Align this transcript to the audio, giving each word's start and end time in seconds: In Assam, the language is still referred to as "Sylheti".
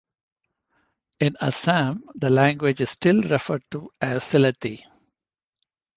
In 1.19 1.37
Assam, 1.39 2.01
the 2.15 2.31
language 2.31 2.81
is 2.81 2.89
still 2.89 3.21
referred 3.21 3.61
to 3.69 3.91
as 4.01 4.23
"Sylheti". 4.23 4.81